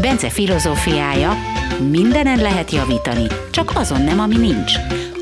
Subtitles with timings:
[0.00, 1.32] Bence filozófiája,
[1.90, 4.72] mindenen lehet javítani, csak azon nem, ami nincs.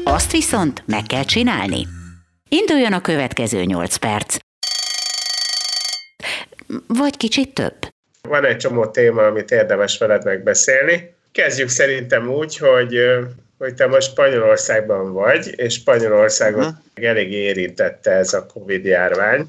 [0.04, 1.86] Azt viszont meg kell csinálni.
[2.48, 4.36] Induljon a következő 8 perc.
[6.86, 7.76] Vagy kicsit több.
[8.22, 11.14] Van egy csomó téma, amit érdemes veled megbeszélni.
[11.32, 12.98] Kezdjük szerintem úgy, hogy
[13.58, 17.08] hogy te most Spanyolországban vagy, és Spanyolországot uh-huh.
[17.08, 19.48] elég érintette ez a Covid-járvány.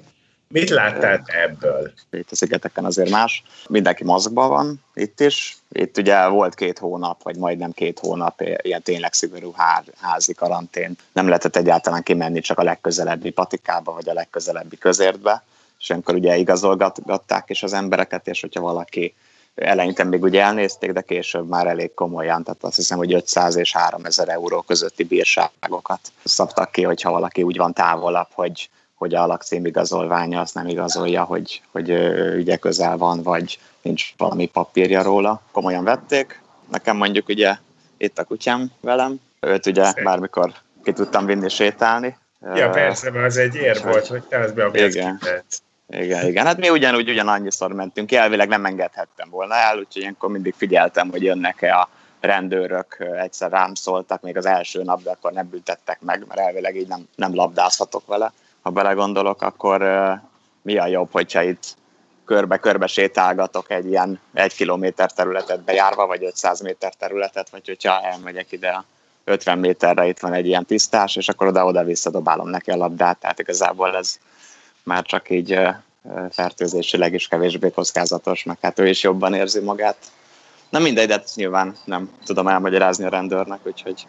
[0.50, 1.92] Mit láttál ebből?
[2.12, 3.44] Itt a szigeteken azért más.
[3.70, 5.58] Mindenki maszkban van itt is.
[5.72, 9.54] Itt ugye volt két hónap, vagy majdnem két hónap ilyen tényleg szigorú
[10.00, 10.96] házi karantén.
[11.12, 15.44] Nem lehetett egyáltalán kimenni csak a legközelebbi patikába, vagy a legközelebbi közértbe.
[15.80, 19.16] És amikor ugye igazolgatták is az embereket, és hogyha valaki
[19.56, 23.72] eleinte még ugye elnézték, de később már elég komolyan, tehát azt hiszem, hogy 500 és
[23.72, 29.66] 3000 euró közötti bírságokat szabtak ki, hogyha valaki úgy van távolabb, hogy, hogy a lakcím
[29.66, 31.90] igazolványa azt nem igazolja, hogy, hogy
[32.36, 35.42] ügye közel van, vagy nincs valami papírja róla.
[35.52, 36.42] Komolyan vették.
[36.72, 37.56] Nekem mondjuk ugye
[37.98, 40.52] itt a kutyám velem, őt ugye bármikor
[40.84, 42.18] ki tudtam vinni sétálni.
[42.56, 45.20] Ja, persze, mert az egy ér volt, hogy te az be a igen.
[45.90, 46.46] Igen, igen.
[46.46, 51.24] Hát mi ugyanúgy ugyanannyiszor mentünk elvileg nem engedhettem volna el, úgyhogy ilyenkor mindig figyeltem, hogy
[51.24, 56.26] jönnek-e a rendőrök, egyszer rám szóltak még az első nap, de akkor nem büntettek meg,
[56.28, 58.34] mert elvileg így nem, nem labdázhatok vele.
[58.68, 59.84] Ha belegondolok, akkor
[60.62, 61.76] mi a jobb, hogyha itt
[62.26, 68.52] körbe-körbe sétálgatok egy ilyen egy kilométer területet bejárva, vagy 500 méter területet, vagy hogyha elmegyek
[68.52, 68.86] ide a
[69.24, 73.40] 50 méterre, itt van egy ilyen tisztás, és akkor oda-oda visszadobálom neki a labdát, tehát
[73.40, 74.18] igazából ez
[74.84, 75.60] már csak így
[76.30, 79.98] fertőzésileg is kevésbé kockázatos, meg hát ő is jobban érzi magát.
[80.70, 84.08] Na mindegy, de nyilván nem tudom elmagyarázni a rendőrnek, úgyhogy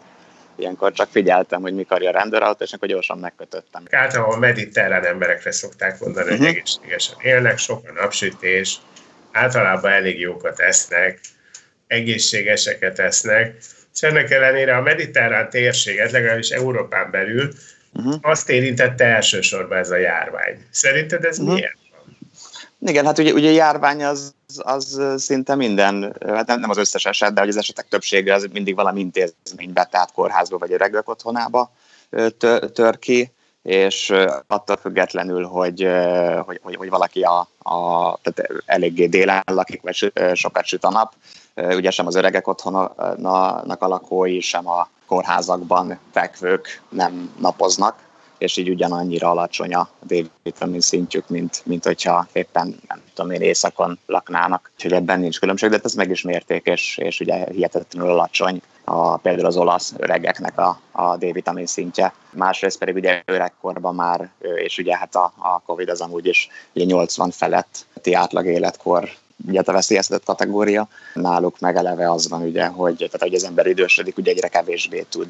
[0.59, 3.83] ilyenkor csak figyeltem, hogy mikor a rendőrautó, és akkor gyorsan megkötöttem.
[3.91, 6.47] Általában a mediterrán emberekre szokták mondani, hogy mhm.
[6.47, 8.77] egészségesen élnek, sok a napsütés,
[9.31, 11.19] általában elég jókat esznek,
[11.87, 13.55] egészségeseket esznek,
[13.93, 17.51] és ennek ellenére a mediterrán térséget, legalábbis Európán belül
[17.93, 18.15] uh-huh.
[18.21, 20.57] azt érintette elsősorban ez a járvány.
[20.71, 21.53] Szerinted ez uh-huh.
[21.53, 21.77] miért?
[22.81, 27.33] Igen, hát ugye, ugye járvány az, az szinte minden, hát nem, nem az összes eset,
[27.33, 31.71] de hogy az esetek többsége az mindig valami intézménybe, tehát kórházba vagy öregek otthonába
[32.73, 33.31] tör ki,
[33.63, 34.13] és
[34.47, 35.87] attól függetlenül, hogy,
[36.45, 41.13] hogy, hogy, hogy valaki a, a, tehát eléggé délen lakik, vagy sokat süt a nap,
[41.55, 48.08] ugye sem az öregek otthonának a lakói, sem a kórházakban fekvők nem napoznak,
[48.39, 53.99] és így ugyanannyira alacsony a D-vitamin szintjük, mint, mint hogyha éppen, nem tudom én, éjszakon
[54.05, 54.71] laknának.
[54.73, 58.61] Úgyhogy ebben nincs különbség, de hát ez meg is mérték, és, és ugye hihetetlenül alacsony
[58.83, 62.13] a, például az olasz öregeknek a, a D-vitamin szintje.
[62.29, 66.85] Másrészt pedig ugye öregkorban már, és ugye hát a, a Covid az amúgy is ugye
[66.85, 69.09] 80 feletti átlag életkor
[69.47, 70.87] ugye a veszélyeztetett kategória.
[71.13, 75.05] Náluk meg eleve az van ugye, hogy, tehát, hogy az ember idősödik, ugye egyre kevésbé
[75.09, 75.29] tud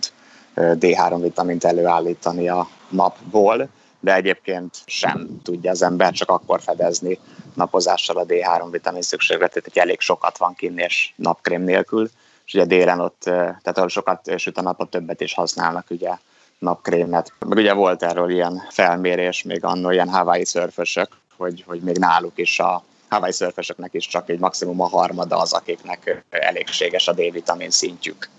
[0.56, 7.20] D3 vitamint előállítani a napból, de egyébként sem tudja az ember csak akkor fedezni
[7.54, 12.10] napozással a D3 vitamin szükségletét, hogy elég sokat van kinn és napkrém nélkül,
[12.46, 16.18] és ugye délen ott, tehát ahol sokat süt a napot, többet is használnak ugye
[16.60, 17.34] napkrémet.
[17.40, 22.38] Meg ugye volt erről ilyen felmérés, még annól ilyen Hawaii szörfösök, hogy, hogy még náluk
[22.38, 27.70] is a Hawaii szörfösöknek is csak egy maximum a harmada az, akiknek elégséges a D-vitamin
[27.70, 28.30] szintjük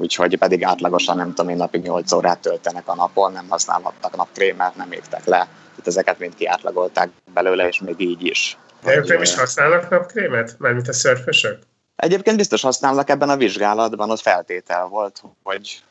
[0.00, 4.76] úgyhogy pedig átlagosan nem tudom én napig 8 órát töltenek a napon, nem használhattak napkrémet,
[4.76, 5.36] nem égtek le.
[5.36, 8.58] Tehát ezeket mind kiátlagolták belőle, és még így is.
[8.84, 10.54] De ők nem is használnak napkrémet?
[10.58, 11.58] Mármint a szörfösök?
[11.96, 15.82] Egyébként biztos használnak ebben a vizsgálatban, ott feltétel volt, hogy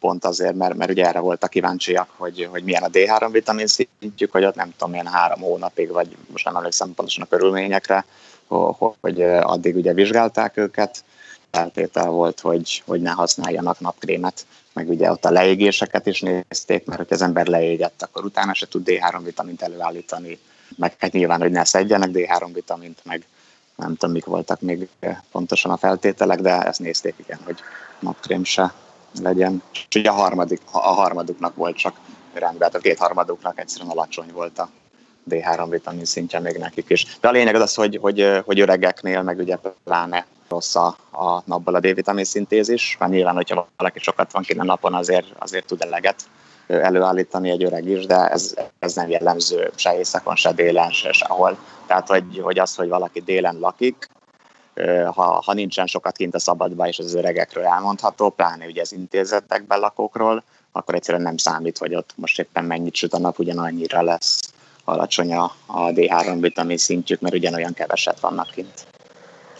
[0.00, 4.32] pont azért, mert, mert ugye erre voltak kíváncsiak, hogy, hogy milyen a D3 vitamin szintjük,
[4.32, 8.04] hogy ott nem tudom, milyen három hónapig, vagy most nem emlékszem pontosan a körülményekre,
[9.00, 11.04] hogy addig ugye vizsgálták őket,
[11.52, 16.98] feltétel volt, hogy, hogy ne használjanak napkrémet, meg ugye ott a leégéseket is nézték, mert
[16.98, 20.38] hogy az ember leégett, akkor utána se tud D3 vitamint előállítani,
[20.76, 23.26] meg hát nyilván, hogy ne szedjenek D3 vitamint, meg
[23.76, 24.88] nem tudom, mik voltak még
[25.30, 27.58] pontosan a feltételek, de ezt nézték, igen, hogy
[28.00, 28.72] napkrém se
[29.20, 29.62] legyen.
[29.72, 31.96] És ugye a, harmadik, a harmaduknak volt csak
[32.32, 34.68] rendben, a két harmaduknak egyszerűen alacsony volt a
[35.30, 37.18] D3 vitamin szintje még nekik is.
[37.20, 41.74] De a lényeg az, hogy, hogy, hogy öregeknél, meg ugye pláne rossz a, a napból
[41.74, 46.24] a D-vitamin szintézis, mert nyilván, hogyha valaki sokat van a napon, azért, azért tud eleget
[46.66, 51.58] előállítani egy öreg is, de ez, ez nem jellemző se éjszakon, se délen, se sehol.
[51.86, 54.08] Tehát, hogy, hogy az, hogy valaki délen lakik,
[55.14, 59.80] ha, ha nincsen sokat kint a szabadba, és az öregekről elmondható, pláne ugye az intézetekben
[59.80, 64.52] lakókról, akkor egyszerűen nem számít, hogy ott most éppen mennyit süt a nap, ugyanannyira lesz
[64.84, 68.86] alacsony a, a D3 vitamin szintjük, mert ugyanolyan keveset vannak kint.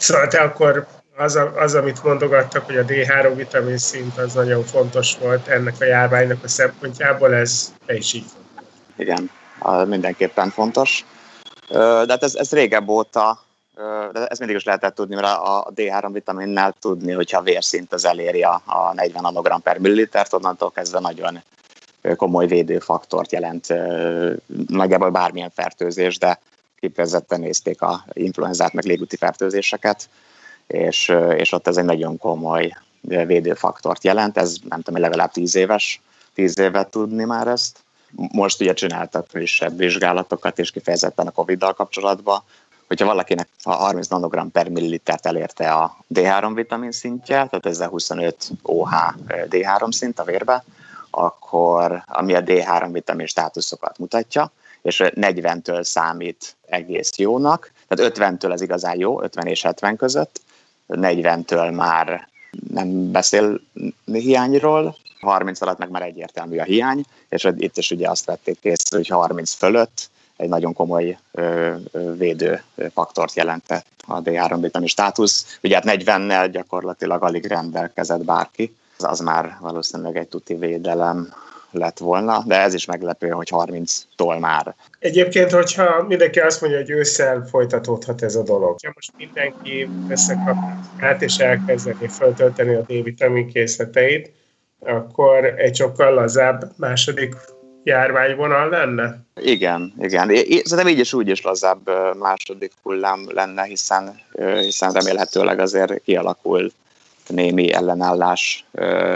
[0.03, 5.17] Szóval te akkor az, az, amit mondogattak, hogy a D3 vitamin szint az nagyon fontos
[5.19, 8.25] volt ennek a járványnak a szempontjából, ez te is így
[8.97, 9.31] Igen,
[9.87, 11.05] mindenképpen fontos.
[11.69, 13.41] De hát ez, ez régebb óta,
[14.13, 18.43] de ez mindig is lehetett tudni, mert a D3 vitaminnel tudni, hogyha vérszint az eléri
[18.43, 21.43] a 40 nanogram per millilitert, onnantól kezdve nagyon
[22.17, 23.67] komoly védőfaktort jelent
[24.67, 26.39] nagyjából bármilyen fertőzés, de
[26.82, 30.08] kifejezetten nézték a influenzát, meg légúti fertőzéseket,
[30.67, 36.00] és, és ott ez egy nagyon komoly védőfaktort jelent, ez nem tudom, legalább 10 éves,
[36.34, 37.79] 10 évet tudni már ezt.
[38.32, 42.43] Most ugye csináltak frissebb vizsgálatokat, és kifejezetten a Covid-dal kapcsolatban,
[42.87, 48.50] hogyha valakinek a 30 nanogram per millilitert elérte a D3 vitamin szintje, tehát a 25
[48.62, 48.90] OH
[49.29, 50.64] D3 szint a vérbe,
[51.11, 54.52] akkor ami a D3 vitamin státuszokat mutatja,
[54.82, 60.40] és 40-től számít egész jónak, tehát 50-től ez igazán jó, 50 és 70 között,
[60.88, 62.29] 40-től már
[62.69, 63.61] nem beszél
[64.05, 68.96] hiányról, 30 alatt meg már egyértelmű a hiány, és itt is ugye azt vették készre,
[68.96, 72.62] hogy 30 fölött egy nagyon komoly ö, ö, védő
[72.94, 75.58] faktort jelentett a D3 vitamin státusz.
[75.62, 81.34] Ugye hát 40-nel gyakorlatilag alig rendelkezett bárki, az már valószínűleg egy tuti védelem
[81.73, 84.75] lett volna, de ez is meglepő, hogy 30-tól már.
[84.99, 88.77] Egyébként, hogyha mindenki azt mondja, hogy ősszel folytatódhat ez a dolog.
[88.83, 90.57] Ha most mindenki összekap
[90.99, 94.33] át és elkezdeni föltölteni a D-vitamin készleteit,
[94.81, 97.35] akkor egy sokkal lazább második
[97.85, 99.19] járványvonal lenne?
[99.41, 100.29] Igen, igen.
[100.65, 104.21] Szerintem így is úgy is lazább második hullám lenne, hiszen,
[104.61, 106.73] hiszen remélhetőleg azért kialakul
[107.27, 108.67] némi ellenállás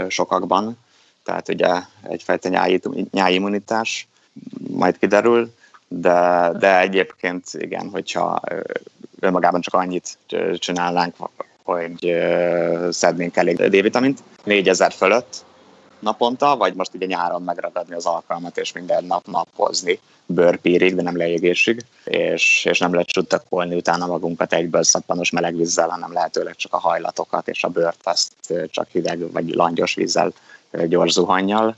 [0.09, 0.79] sokakban,
[1.27, 2.81] tehát ugye egyfajta nyáj,
[3.11, 4.09] nyájimmunitás
[4.71, 5.55] majd kiderül,
[5.89, 8.41] de, de egyébként igen, hogyha
[9.21, 10.19] önmagában csak annyit
[10.55, 11.15] csinálnánk,
[11.63, 12.17] hogy
[12.91, 15.45] szednénk elég D-vitamint, 4000 fölött
[15.99, 21.17] naponta, vagy most ugye nyáron megragadni az alkalmat, és minden nap napozni bőrpírig, de nem
[21.17, 26.73] leégésig, és, és nem lehet csutakolni utána magunkat egyből szappanos meleg vízzel, hanem lehetőleg csak
[26.73, 28.33] a hajlatokat és a bőrt azt
[28.71, 30.33] csak hideg vagy langyos vízzel
[30.87, 31.77] gyors zuhannyal,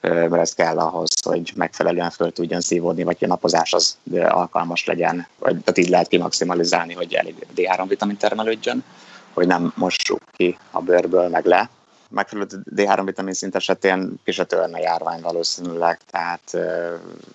[0.00, 5.26] mert ez kell ahhoz, hogy megfelelően föl tudjon szívódni, vagy a napozás az alkalmas legyen,
[5.38, 8.84] vagy tehát így lehet kimaximalizálni, hogy elég D3 vitamin termelődjön,
[9.32, 11.68] hogy nem mossuk ki a bőrből meg le.
[12.08, 16.56] Megfelelő D3 vitamin szint esetén ki se törne járvány valószínűleg, tehát,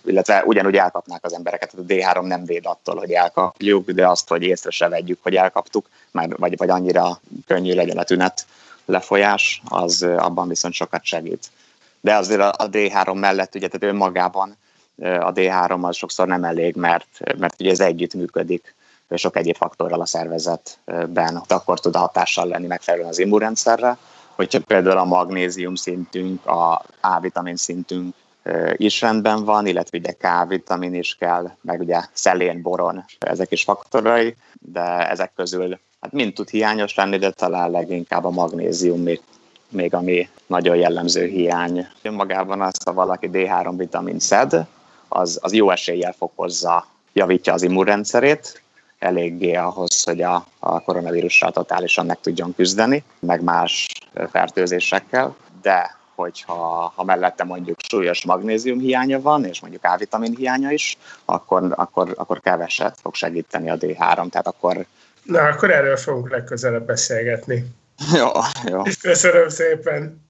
[0.06, 4.30] illetve ugyanúgy elkapnák az embereket, tehát a D3 nem véd attól, hogy elkapjuk, de azt,
[4.30, 8.46] hogy észre se vegyük, hogy elkaptuk, vagy, vagy annyira könnyű legyen a tünet
[8.86, 11.52] lefolyás, az abban viszont sokat segít.
[12.02, 14.58] De azért a D3 mellett, ugye, tehát önmagában
[15.02, 18.76] a D3 az sokszor nem elég, mert, mert ugye ez együtt működik
[19.10, 23.98] sok egyéb faktorral a szervezetben, akkor tud hatással lenni megfelelően az immunrendszerre,
[24.36, 28.16] hogyha például a magnézium szintünk, a A-vitamin szintünk
[28.76, 34.36] is rendben van, illetve ugye K-vitamin is kell, meg ugye szelén, boron, ezek is faktorai,
[34.54, 39.22] de ezek közül hát mind tud hiányos lenni, de talán leginkább a magnézium még,
[39.70, 41.88] még ami nagyon jellemző hiány.
[42.04, 44.66] Magában az, ha valaki D3 vitamin szed,
[45.08, 48.62] az, az jó eséllyel fokozza, javítja az immunrendszerét,
[49.00, 53.88] eléggé ahhoz, hogy a, a koronavírussal totálisan meg tudjon küzdeni, meg más
[54.32, 60.98] fertőzésekkel, de hogyha ha mellette mondjuk súlyos magnézium hiánya van, és mondjuk A-vitamin hiánya is,
[61.26, 64.86] akkor, akkor, akkor keveset fog segíteni a D3, tehát akkor
[65.26, 67.66] Na, akkor erről fogunk legközelebb beszélgetni.
[68.14, 68.28] Jó,
[68.70, 68.82] jó.
[69.02, 70.24] Köszönöm szépen.